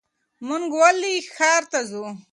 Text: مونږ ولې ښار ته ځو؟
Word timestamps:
مونږ 0.47 0.65
ولې 0.81 1.13
ښار 1.35 1.63
ته 1.71 1.79
ځو؟ 1.89 2.05